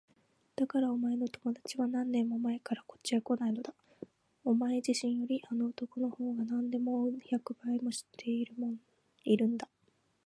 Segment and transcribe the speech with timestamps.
[0.55, 3.71] だからお前の友だちは何年も前からこっちへこないのだ。
[4.43, 8.31] お前自身よりあの男のほうがなんでも百倍もよく知って
[9.27, 9.69] いるんだ。